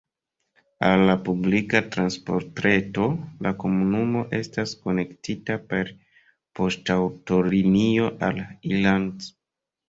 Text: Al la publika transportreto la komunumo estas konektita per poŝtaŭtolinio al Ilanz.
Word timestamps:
Al 0.85 1.01
la 1.07 1.15
publika 1.25 1.81
transportreto 1.95 3.05
la 3.47 3.51
komunumo 3.63 4.23
estas 4.39 4.73
konektita 4.87 5.59
per 5.75 5.93
poŝtaŭtolinio 6.61 8.09
al 8.31 8.43
Ilanz. 8.73 9.31